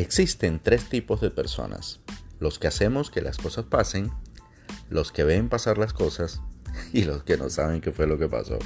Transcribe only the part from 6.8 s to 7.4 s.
y los que